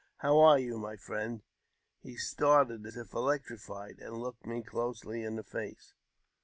[0.13, 1.43] <' How are you, my friend?"
[2.01, 5.93] He started as if electrified, and looked me closely in the face.